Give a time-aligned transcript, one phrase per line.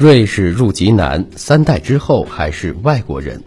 [0.00, 3.44] 瑞士入籍难，三代之后还是外国人。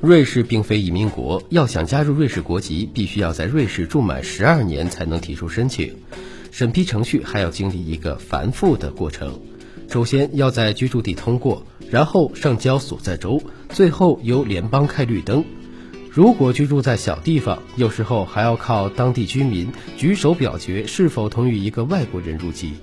[0.00, 5.92] 瑞士并非移民国，要想加入瑞士国籍，必须要在瑞士住满十二年才能提出申请。
[6.52, 9.40] 审批程序还要经历一个繁复的过程，
[9.88, 15.44] 首先要在居住地通过，然后上交所在州，最后由联邦开绿灯。
[16.12, 22.74] 如果居住在小地方，有时候还要靠当地居民举手表决是否同意一个外国人入籍。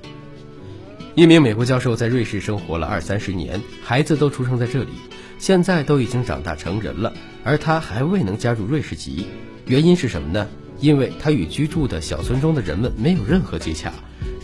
[1.16, 4.90] 一名美国教授在瑞士生活了二三十年，孩子都出生在这里，
[5.38, 7.14] 现在都已经长大成人了，
[7.44, 9.26] 而他还未能加入瑞士籍，
[9.66, 10.48] 原因是什么呢？
[10.80, 13.92] 因为他与居住的小村中的人们没有任何接洽，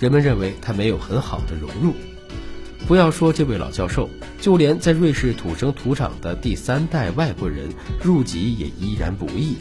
[0.02, 1.94] 人们认为他没有很好的融入。
[2.88, 4.10] 不要说这位老教授，
[4.42, 7.70] 就连在瑞士土生土长的第三代外国人
[8.04, 9.56] 入籍也依然不易，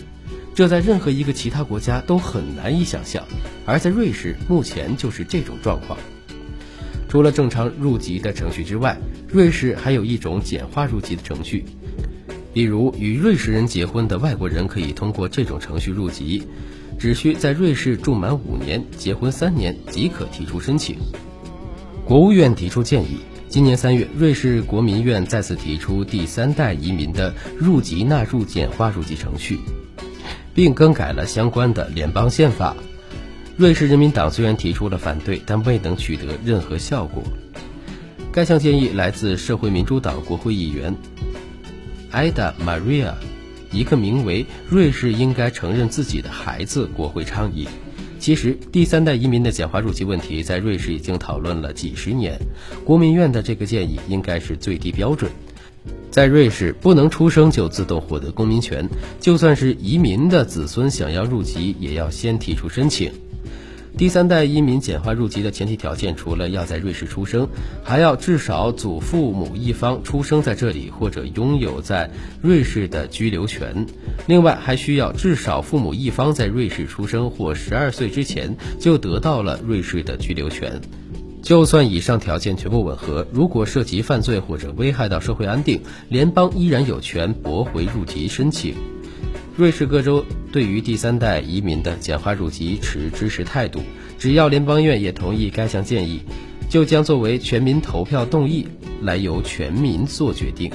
[0.53, 3.23] 这在任何一个其他国家都很难以想象，
[3.65, 5.97] 而在瑞士目前就是这种状况。
[7.15, 11.65] 除了正常入籍的程序之外，瑞士还有一种简化入籍的程序，
[12.53, 16.43] 比如与瑞士人结婚的外国人可以通过这种程序入籍，
[16.98, 20.97] 只需在瑞士住满五年，结婚三年即可提出申请。
[22.05, 29.61] 国务院提出建议，今年三月，瑞士国民院再次提出第三代移民的入籍纳入简化入籍程序，
[30.53, 32.75] 并更改了相关的联邦宪法。
[33.56, 37.22] 瑞士人民党虽然提出了反对，但未能取得任何效果。
[38.33, 40.92] 该项建议来自社会民主党国会议员
[42.10, 43.14] 艾达·玛利亚，
[43.70, 47.69] 一个名为“瑞士应该承认自己的孩子”国会倡议。
[48.19, 52.36] 其实，第三代移民的简化入籍问题在瑞士已经讨论了几十年。
[52.84, 55.30] 国民院的这个建议应该是最低标准。
[56.15, 63.11] 在瑞士，不能出生就自动获得公民权，就算是移民的子孙想要入籍，也要先提出申请。
[63.98, 67.48] 第三代移民简化入籍的前提条件，除了要在瑞士出生，
[67.83, 72.09] 还要至少祖父母一方出生在这里或者拥有在
[72.41, 73.84] 瑞士的居留权。
[74.28, 80.81] 另外，还需要至少父母一方在瑞士出生或十二岁之前就得到了瑞士的居留权。
[81.44, 85.78] 就算以上条件全部吻合，如果涉及犯罪或者危害到社会安定，
[86.09, 88.75] 联邦依然有权驳回入籍申请。
[89.55, 93.82] 瑞士各州对于第三代移民的简化入籍持支持态度，
[94.19, 96.22] 只要联邦院也同意该项建议，
[96.71, 98.66] 就将作为全民投票动议，
[99.03, 100.72] 来由全民做决定。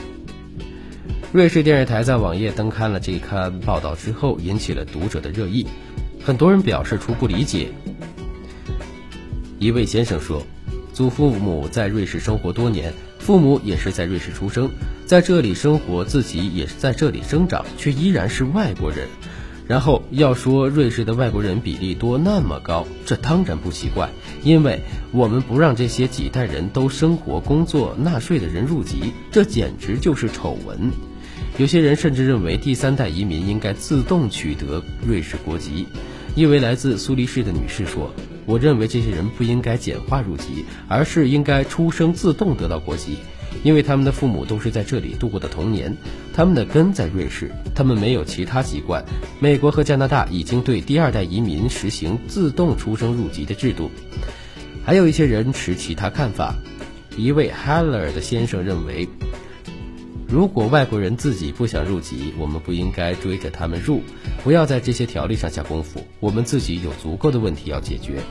[1.33, 5.65] 瑞士电视台在网页登刊了这刊报道之后，引起了读者的热议，
[6.23, 7.69] 很多人表示出不理解。
[9.57, 10.41] 一位先生说，
[10.99, 14.69] 祖父母在瑞士生活多年，父母也是在瑞士出生。
[15.05, 19.07] 在这里生活，自己也是在这里生长，却依然是外国人。
[19.65, 24.09] 然后要说瑞士的外国人比例多那么高，这当然不奇怪，
[24.43, 24.81] 因为
[25.13, 30.91] 我们不让这些几代人都生活、工作、纳税的人入籍，这简直就是丑闻。
[31.57, 35.87] 有些人甚至认为第三代移民应该自动取得瑞士国籍。
[36.35, 38.13] 一位来自苏黎世的女士说
[38.49, 43.17] ：“我认为这些人不应该简化入籍，而是应该出生自动得到国籍。”
[43.63, 45.95] 因为他们的父母都是在这里度过的童年，
[46.33, 49.03] 他们的根在瑞士，他们没有其他籍贯。
[49.39, 53.91] 美国和加拿大已经对第二代移民实行自动出生入籍的制度。
[54.83, 56.55] 还有一些人持其他看法。
[57.17, 59.07] 一位 Haller 的先生认为，
[60.27, 64.01] 如果外国人自己不想入籍，我们不应该追着他们入，
[64.43, 66.03] 不要在这些条例上下功夫。
[66.19, 68.21] 我们自己有足够的问题要解决。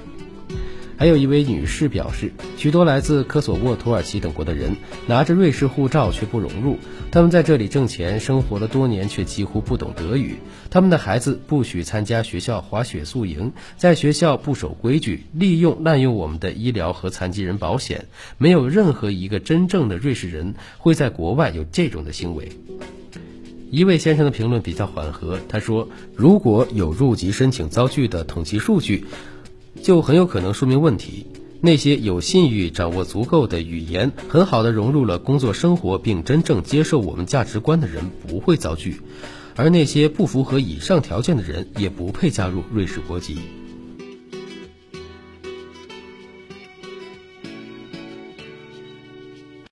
[0.98, 4.74] 还有一位女士表示，许多来自科索沃、土耳其等国的人
[5.06, 6.76] 拿着瑞士护照却不融入。
[7.12, 10.38] 他们在这里挣钱，生活了多年，却几乎不懂德语。
[10.70, 18.06] 他们的孩子不许参加学校滑雪宿营，在学校不守规矩，利用滥用我们的医疗和残疾人保险。
[18.36, 22.48] 没有任何一个真正的瑞士人会在国外有这种的行为。
[23.70, 29.04] 一位先生的评论比较缓和，他说：“如果有入籍申请遭拒的统计数据。”
[29.82, 31.26] 就很有可能说明问题。
[31.60, 39.00] 那些有信誉、掌握足够的语言、很好的融入了工作生活，并真正接受我们价值观的人不会遭拒，
[39.56, 43.38] 而那些不符合以上条件的人也不配加入瑞士国籍。